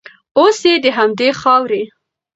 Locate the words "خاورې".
1.39-1.83